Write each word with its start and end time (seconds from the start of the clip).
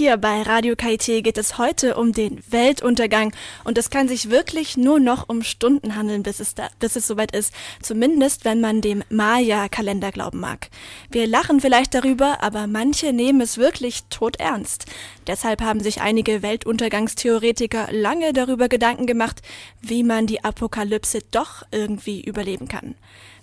Hier 0.00 0.16
bei 0.16 0.40
Radio 0.40 0.76
KIT 0.76 1.22
geht 1.22 1.36
es 1.36 1.58
heute 1.58 1.94
um 1.94 2.14
den 2.14 2.42
Weltuntergang 2.48 3.34
und 3.64 3.76
es 3.76 3.90
kann 3.90 4.08
sich 4.08 4.30
wirklich 4.30 4.78
nur 4.78 4.98
noch 4.98 5.28
um 5.28 5.42
Stunden 5.42 5.94
handeln, 5.94 6.22
bis 6.22 6.40
es, 6.40 6.54
da, 6.54 6.70
bis 6.78 6.96
es 6.96 7.06
soweit 7.06 7.36
ist. 7.36 7.52
Zumindest, 7.82 8.46
wenn 8.46 8.62
man 8.62 8.80
dem 8.80 9.04
Maya-Kalender 9.10 10.10
glauben 10.10 10.40
mag. 10.40 10.70
Wir 11.10 11.26
lachen 11.26 11.60
vielleicht 11.60 11.92
darüber, 11.92 12.42
aber 12.42 12.66
manche 12.66 13.12
nehmen 13.12 13.42
es 13.42 13.58
wirklich 13.58 14.04
todernst. 14.04 14.86
Deshalb 15.30 15.62
haben 15.62 15.78
sich 15.78 16.00
einige 16.00 16.42
Weltuntergangstheoretiker 16.42 17.92
lange 17.92 18.32
darüber 18.32 18.68
Gedanken 18.68 19.06
gemacht, 19.06 19.42
wie 19.80 20.02
man 20.02 20.26
die 20.26 20.42
Apokalypse 20.42 21.20
doch 21.30 21.62
irgendwie 21.70 22.20
überleben 22.20 22.66
kann. 22.66 22.96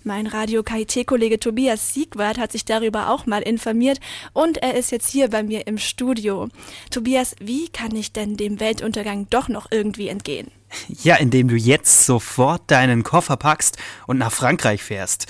Mein 0.04 0.27
Radio 0.27 0.63
KIT-Kollege 0.63 1.39
Tobias 1.39 1.93
Siegwart 1.93 2.39
hat 2.39 2.51
sich 2.51 2.65
darüber 2.65 3.09
auch 3.09 3.25
mal 3.25 3.41
informiert 3.41 4.01
und 4.33 4.57
er 4.57 4.73
ist 4.73 4.91
jetzt 4.91 5.09
hier 5.09 5.29
bei 5.29 5.43
mir 5.43 5.65
im 5.65 5.77
Studio. 5.77 6.50
Tobias, 6.91 7.37
wie 7.39 7.69
kann 7.69 7.95
ich 7.95 8.11
denn 8.11 8.35
dem 8.35 8.60
Weltuntergang 8.60 9.27
doch 9.29 9.47
noch 9.47 9.68
irgendwie 9.71 10.10
entgehen? 10.10 10.51
Ja, 10.89 11.15
indem 11.15 11.47
du 11.47 11.55
jetzt 11.55 12.05
sofort 12.05 12.69
deinen 12.69 13.03
Koffer 13.03 13.37
packst 13.37 13.77
und 14.05 14.17
nach 14.17 14.31
Frankreich 14.31 14.83
fährst. 14.83 15.27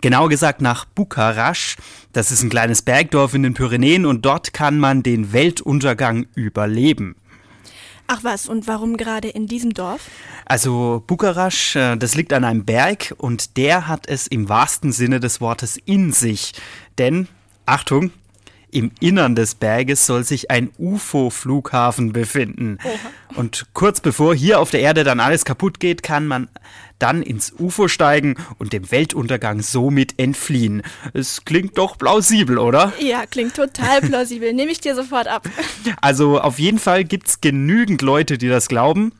Genau 0.00 0.28
gesagt 0.28 0.60
nach 0.60 0.84
Bukarach. 0.86 1.76
Das 2.12 2.30
ist 2.30 2.42
ein 2.42 2.50
kleines 2.50 2.82
Bergdorf 2.82 3.34
in 3.34 3.42
den 3.42 3.54
Pyrenäen 3.54 4.06
und 4.06 4.24
dort 4.24 4.52
kann 4.52 4.78
man 4.78 5.02
den 5.02 5.32
Weltuntergang 5.32 6.26
überleben. 6.34 7.16
Ach 8.10 8.24
was, 8.24 8.48
und 8.48 8.66
warum 8.66 8.96
gerade 8.96 9.28
in 9.28 9.46
diesem 9.46 9.74
Dorf? 9.74 10.08
Also 10.46 11.04
Bukarach, 11.06 11.76
äh, 11.76 11.96
das 11.96 12.14
liegt 12.14 12.32
an 12.32 12.42
einem 12.44 12.64
Berg 12.64 13.14
und 13.18 13.58
der 13.58 13.86
hat 13.86 14.08
es 14.08 14.26
im 14.26 14.48
wahrsten 14.48 14.92
Sinne 14.92 15.20
des 15.20 15.42
Wortes 15.42 15.78
in 15.84 16.12
sich. 16.12 16.54
Denn, 16.96 17.28
Achtung, 17.66 18.10
im 18.70 18.90
Innern 19.00 19.34
des 19.34 19.54
Berges 19.54 20.06
soll 20.06 20.24
sich 20.24 20.50
ein 20.50 20.70
UFO-Flughafen 20.78 22.12
befinden. 22.12 22.78
Oha. 22.84 23.38
Und 23.38 23.66
kurz 23.72 24.00
bevor 24.00 24.34
hier 24.34 24.60
auf 24.60 24.70
der 24.70 24.80
Erde 24.80 25.04
dann 25.04 25.20
alles 25.20 25.44
kaputt 25.44 25.80
geht, 25.80 26.02
kann 26.02 26.26
man 26.26 26.48
dann 26.98 27.22
ins 27.22 27.52
UFO 27.58 27.88
steigen 27.88 28.36
und 28.58 28.72
dem 28.72 28.90
Weltuntergang 28.90 29.62
somit 29.62 30.18
entfliehen. 30.18 30.82
Es 31.14 31.44
klingt 31.44 31.78
doch 31.78 31.96
plausibel, 31.96 32.58
oder? 32.58 32.92
Ja, 32.98 33.26
klingt 33.26 33.54
total 33.54 34.00
plausibel. 34.00 34.52
Nehme 34.52 34.72
ich 34.72 34.80
dir 34.80 34.94
sofort 34.94 35.28
ab. 35.28 35.48
Also 36.00 36.40
auf 36.40 36.58
jeden 36.58 36.78
Fall 36.78 37.04
gibt 37.04 37.28
es 37.28 37.40
genügend 37.40 38.02
Leute, 38.02 38.38
die 38.38 38.48
das 38.48 38.68
glauben. 38.68 39.12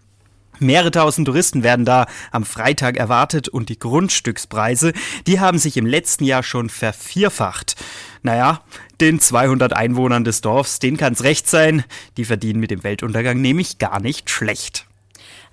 Mehrere 0.60 0.90
tausend 0.90 1.26
Touristen 1.26 1.62
werden 1.62 1.84
da 1.84 2.06
am 2.32 2.44
Freitag 2.44 2.96
erwartet 2.96 3.48
und 3.48 3.68
die 3.68 3.78
Grundstückspreise, 3.78 4.92
die 5.26 5.38
haben 5.38 5.58
sich 5.58 5.76
im 5.76 5.86
letzten 5.86 6.24
Jahr 6.24 6.42
schon 6.42 6.68
vervierfacht. 6.68 7.76
Naja, 8.22 8.62
den 9.00 9.20
200 9.20 9.72
Einwohnern 9.72 10.24
des 10.24 10.40
Dorfs, 10.40 10.78
denen 10.78 10.96
kann's 10.96 11.22
recht 11.22 11.48
sein, 11.48 11.84
die 12.16 12.24
verdienen 12.24 12.60
mit 12.60 12.70
dem 12.70 12.84
Weltuntergang 12.84 13.40
nämlich 13.40 13.78
gar 13.78 14.00
nicht 14.00 14.30
schlecht. 14.30 14.88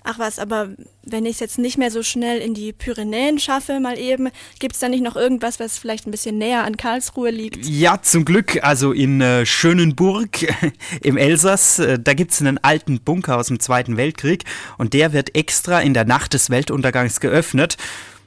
Ach 0.08 0.20
was, 0.20 0.38
aber 0.38 0.68
wenn 1.02 1.26
ich 1.26 1.32
es 1.32 1.40
jetzt 1.40 1.58
nicht 1.58 1.78
mehr 1.78 1.90
so 1.90 2.04
schnell 2.04 2.38
in 2.38 2.54
die 2.54 2.72
Pyrenäen 2.72 3.40
schaffe, 3.40 3.80
mal 3.80 3.98
eben, 3.98 4.28
gibt 4.60 4.74
es 4.74 4.80
da 4.80 4.88
nicht 4.88 5.02
noch 5.02 5.16
irgendwas, 5.16 5.58
was 5.58 5.78
vielleicht 5.78 6.06
ein 6.06 6.12
bisschen 6.12 6.38
näher 6.38 6.62
an 6.62 6.76
Karlsruhe 6.76 7.30
liegt? 7.30 7.66
Ja, 7.66 8.00
zum 8.00 8.24
Glück. 8.24 8.62
Also 8.62 8.92
in 8.92 9.20
äh, 9.20 9.44
Schönenburg 9.44 10.46
im 11.02 11.16
Elsass, 11.16 11.80
äh, 11.80 11.98
da 11.98 12.14
gibt 12.14 12.30
es 12.30 12.40
einen 12.40 12.58
alten 12.58 13.00
Bunker 13.00 13.36
aus 13.36 13.48
dem 13.48 13.58
Zweiten 13.58 13.96
Weltkrieg 13.96 14.44
und 14.78 14.94
der 14.94 15.12
wird 15.12 15.34
extra 15.34 15.80
in 15.80 15.92
der 15.92 16.04
Nacht 16.04 16.34
des 16.34 16.50
Weltuntergangs 16.50 17.18
geöffnet. 17.18 17.76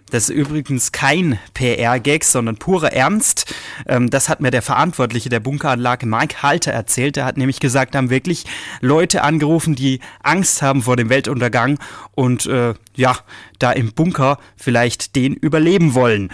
Das 0.09 0.29
ist 0.29 0.35
übrigens 0.35 0.91
kein 0.91 1.39
PR-Gag, 1.53 2.23
sondern 2.23 2.57
purer 2.57 2.93
Ernst. 2.93 3.53
Ähm, 3.87 4.09
das 4.09 4.29
hat 4.29 4.41
mir 4.41 4.51
der 4.51 4.61
Verantwortliche 4.61 5.29
der 5.29 5.39
Bunkeranlage 5.39 6.05
Mike 6.05 6.41
Halter 6.41 6.71
erzählt. 6.71 7.17
Er 7.17 7.25
hat 7.25 7.37
nämlich 7.37 7.59
gesagt, 7.59 7.95
haben 7.95 8.09
wirklich 8.09 8.45
Leute 8.81 9.23
angerufen, 9.23 9.75
die 9.75 9.99
Angst 10.23 10.61
haben 10.61 10.81
vor 10.81 10.95
dem 10.95 11.09
Weltuntergang 11.09 11.79
und 12.15 12.45
äh, 12.47 12.73
ja, 12.95 13.17
da 13.59 13.71
im 13.71 13.93
Bunker 13.93 14.39
vielleicht 14.55 15.15
den 15.15 15.33
überleben 15.33 15.93
wollen. 15.93 16.29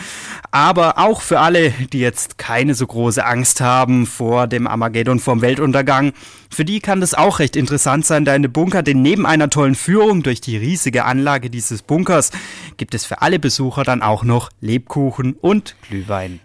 Aber 0.52 0.97
auch 0.97 1.22
für 1.22 1.40
alle, 1.40 1.72
die 1.72 2.00
jetzt 2.00 2.38
keine 2.38 2.75
so 2.75 2.88
große 2.88 3.24
Angst 3.25 3.62
haben 3.62 4.06
vor 4.07 4.47
dem 4.47 4.68
Armageddon, 4.68 5.19
vom 5.19 5.42
Weltuntergang, 5.42 6.13
für 6.50 6.63
die 6.63 6.80
kann 6.80 7.02
das 7.02 7.13
auch 7.13 7.40
recht 7.40 7.56
interessant 7.56 8.06
sein, 8.06 8.24
da 8.24 8.34
in 8.34 8.42
dem 8.42 8.52
Bunker, 8.52 8.81
denn 8.81 9.02
neben 9.02 9.25
einer 9.25 9.50
tollen 9.50 9.75
Führung 9.75 10.24
durch 10.24 10.40
die 10.40 10.56
riesige 10.56 11.03
Anlage 11.03 11.50
dieses 11.50 11.81
Bunkers 11.81 12.31
gibt 12.78 12.96
es 12.96 13.06
für 13.06 13.22
alle 13.22 13.40
Besucher 13.66 13.84
dann 13.84 14.03
auch 14.03 14.24
noch 14.24 14.52
Lebkuchen 14.62 15.34
und 15.42 15.76
Glühwein. 15.81 16.40